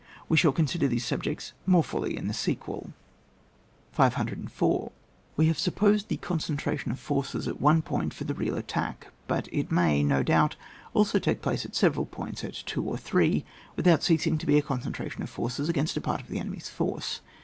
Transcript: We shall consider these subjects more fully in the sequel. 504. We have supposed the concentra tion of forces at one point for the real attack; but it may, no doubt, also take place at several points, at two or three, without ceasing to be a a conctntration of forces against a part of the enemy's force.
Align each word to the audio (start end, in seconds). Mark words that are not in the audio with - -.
We 0.27 0.35
shall 0.35 0.51
consider 0.51 0.87
these 0.87 1.05
subjects 1.05 1.53
more 1.67 1.83
fully 1.83 2.17
in 2.17 2.27
the 2.27 2.33
sequel. 2.33 2.89
504. 3.91 4.91
We 5.37 5.45
have 5.45 5.59
supposed 5.59 6.07
the 6.07 6.17
concentra 6.17 6.75
tion 6.79 6.91
of 6.91 6.99
forces 6.99 7.47
at 7.47 7.61
one 7.61 7.83
point 7.83 8.11
for 8.11 8.23
the 8.23 8.33
real 8.33 8.55
attack; 8.57 9.09
but 9.27 9.47
it 9.51 9.71
may, 9.71 10.01
no 10.01 10.23
doubt, 10.23 10.55
also 10.95 11.19
take 11.19 11.43
place 11.43 11.65
at 11.65 11.75
several 11.75 12.07
points, 12.07 12.43
at 12.43 12.55
two 12.65 12.81
or 12.81 12.97
three, 12.97 13.45
without 13.75 14.01
ceasing 14.01 14.39
to 14.39 14.47
be 14.47 14.55
a 14.55 14.59
a 14.61 14.63
conctntration 14.63 15.19
of 15.21 15.29
forces 15.29 15.69
against 15.69 15.95
a 15.97 16.01
part 16.01 16.19
of 16.21 16.29
the 16.29 16.39
enemy's 16.39 16.67
force. 16.67 17.21